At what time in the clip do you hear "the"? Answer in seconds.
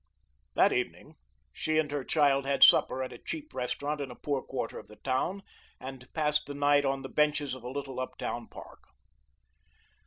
4.87-4.95, 6.47-6.55, 7.03-7.07